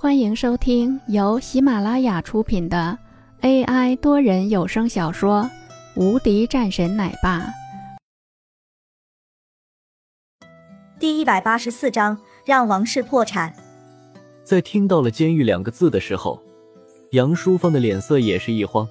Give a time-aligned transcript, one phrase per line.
[0.00, 2.96] 欢迎收听由喜马拉雅出品的
[3.40, 5.42] AI 多人有声小说
[6.00, 7.40] 《无敌战神奶爸》
[11.00, 13.52] 第一百八十四章，让王室破产。
[14.44, 16.40] 在听到了“监狱”两个字的时候，
[17.10, 18.86] 杨淑芳的脸色也是一慌。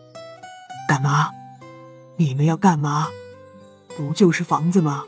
[0.89, 1.29] 干嘛？
[2.17, 3.07] 你们要干嘛？
[3.95, 5.05] 不就是房子吗？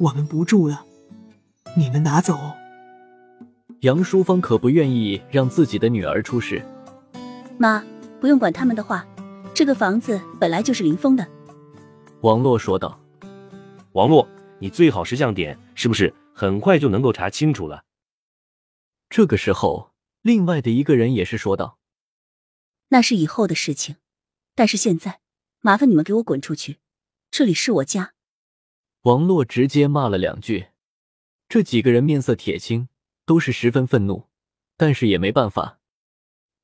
[0.00, 0.84] 我们不住了，
[1.78, 2.38] 你们拿走。
[3.80, 6.60] 杨淑芳可不愿意让自己的女儿出事。
[7.58, 7.84] 妈，
[8.20, 9.06] 不用管他们的话，
[9.54, 11.24] 这个房子本来就是林峰的。
[12.22, 13.00] 王洛说道。
[13.92, 14.28] 王洛，
[14.58, 16.12] 你最好识相点，是不是？
[16.34, 17.84] 很快就能够查清楚了。
[19.08, 19.92] 这个时候，
[20.22, 21.78] 另外的一个人也是说道
[22.90, 23.96] ：“那是以后的事情，
[24.54, 25.20] 但是现在，
[25.60, 26.78] 麻烦你们给我滚出去，
[27.30, 28.14] 这里是我家。”
[29.02, 30.66] 王洛直接骂了两句，
[31.48, 32.88] 这几个人面色铁青。
[33.28, 34.26] 都是十分愤怒，
[34.78, 35.80] 但是也没办法。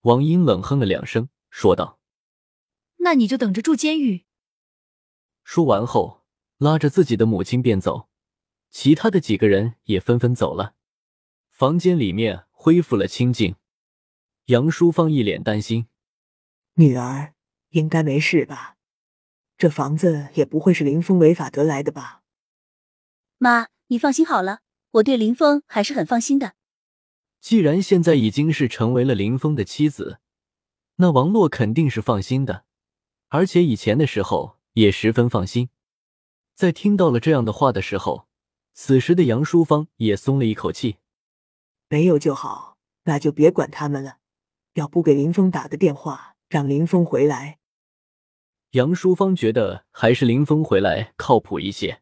[0.00, 2.00] 王英冷哼了两声，说道
[3.04, 4.24] ：“那你就等着住监狱。”
[5.44, 6.24] 说完后，
[6.56, 8.08] 拉着自己的母亲便走，
[8.70, 10.74] 其他的几个人也纷纷走了。
[11.50, 13.56] 房间里面恢复了清静。
[14.46, 15.88] 杨淑芳一脸担心
[16.76, 17.34] ：“女儿
[17.68, 18.78] 应该没事吧？
[19.58, 22.22] 这房子也不会是林峰违法得来的吧？”
[23.36, 24.63] 妈，你放心好了。
[24.94, 26.54] 我对林峰还是很放心的。
[27.40, 30.20] 既然现在已经是成为了林峰的妻子，
[30.96, 32.64] 那王洛肯定是放心的，
[33.28, 35.68] 而且以前的时候也十分放心。
[36.54, 38.28] 在听到了这样的话的时候，
[38.72, 40.98] 此时的杨淑芳也松了一口气。
[41.88, 44.18] 没有就好，那就别管他们了。
[44.74, 47.58] 要不给林峰打个电话，让林峰回来。
[48.70, 52.00] 杨淑芳觉得还是林峰回来靠谱一些。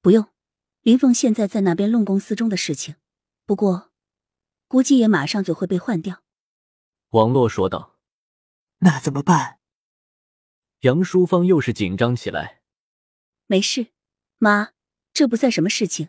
[0.00, 0.26] 不用。
[0.88, 2.94] 林凤现在在那边弄公司中的事情，
[3.44, 3.92] 不过
[4.68, 6.22] 估计也马上就会被换掉。
[7.10, 7.98] 王洛说道
[8.80, 9.60] ：“那怎么办？”
[10.80, 12.62] 杨淑芳又是紧张起来。
[13.44, 13.88] 没事，
[14.38, 14.72] 妈，
[15.12, 16.08] 这不算什么事情。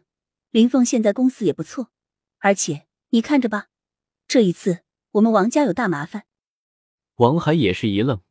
[0.52, 1.92] 林凤现在公司也不错，
[2.38, 3.68] 而且你看着吧，
[4.30, 6.26] 这一次我们王家有大麻烦。
[7.16, 8.22] 王海也是一愣：“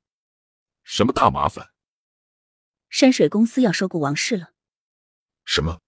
[0.82, 1.72] 什么大麻烦？”
[2.88, 4.54] 山水公司要收购王氏了。
[5.44, 5.82] 什么？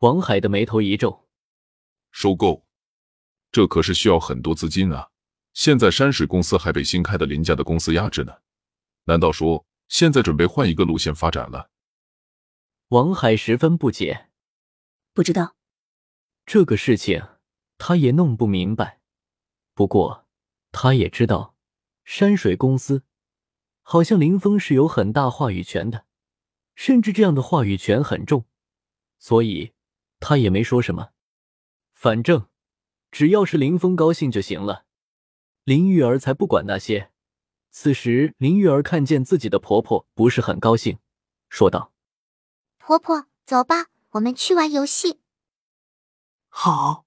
[0.00, 1.28] 王海的眉头一皱，
[2.10, 2.64] 收购，
[3.52, 5.10] 这可是需要很多资金啊！
[5.52, 8.38] 现在山水公司还被新开的林家的公司压制呢，
[9.04, 11.68] 难道说现在准备换一个路线发展了？
[12.88, 14.30] 王海十分不解，
[15.12, 15.54] 不知道
[16.46, 17.22] 这个事情，
[17.76, 19.00] 他也弄不明白。
[19.74, 20.26] 不过
[20.72, 21.54] 他也知道，
[22.04, 23.04] 山水公司
[23.82, 26.06] 好像林峰是有很大话语权的，
[26.74, 28.46] 甚至这样的话语权很重，
[29.18, 29.74] 所以。
[30.20, 31.10] 他也没说什么，
[31.92, 32.46] 反正
[33.10, 34.84] 只要是林峰高兴就行了。
[35.64, 37.10] 林玉儿才不管那些。
[37.70, 40.98] 此时，林玉儿看见自己的婆婆不是很高兴，
[41.48, 41.92] 说道
[42.78, 45.20] ：“婆婆，走吧，我们去玩游戏。”
[46.48, 47.06] 好。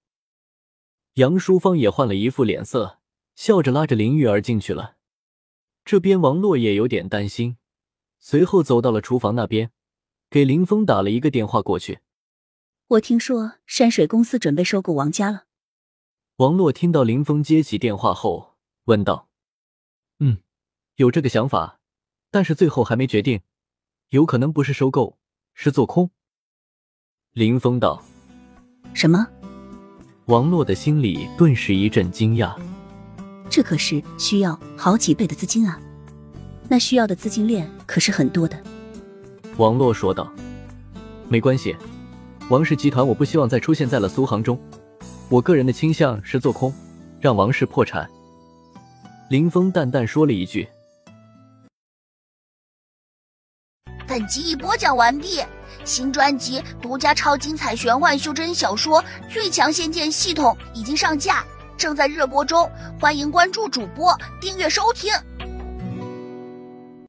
[1.15, 2.99] 杨淑芳也换了一副脸色，
[3.35, 4.95] 笑着拉着林玉儿进去了。
[5.83, 7.57] 这边王洛也有点担心，
[8.19, 9.71] 随后走到了厨房那边，
[10.29, 11.99] 给林峰打了一个电话过去。
[12.93, 15.45] 我听说山水公司准备收购王家了。
[16.35, 18.55] 王洛听到林峰接起电话后，
[18.85, 19.29] 问道
[20.19, 20.39] ：“嗯，
[20.97, 21.79] 有这个想法，
[22.29, 23.41] 但是最后还没决定，
[24.09, 25.17] 有可能不是收购，
[25.55, 26.11] 是做空。”
[27.33, 28.03] 林峰道
[28.93, 29.27] ：“什么？”
[30.25, 32.55] 王洛的心里顿时一阵惊讶。
[33.49, 35.79] 这可是需要好几倍的资金啊！
[36.69, 38.61] 那需要的资金链可是很多的。
[39.57, 40.31] 王洛说道
[41.27, 41.75] ：“没关系。”
[42.49, 44.59] 王氏集团，我不希望再出现在了苏杭中。
[45.29, 46.73] 我个人的倾向是做空，
[47.21, 48.07] 让王氏破产。
[49.29, 50.67] 林峰淡淡说了一句。
[54.05, 55.41] 本集已播讲完毕，
[55.85, 61.45] 新专辑独家超精彩玄幻修真小说《最强仙剑系统》已经上架，
[61.77, 62.69] 正在热播中，
[62.99, 65.11] 欢迎关注主播，订阅收听。